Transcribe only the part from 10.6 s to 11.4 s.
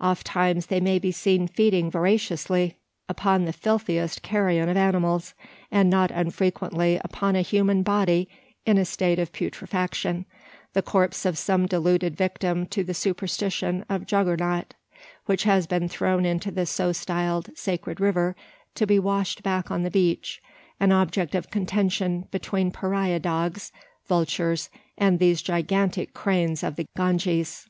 the corpse of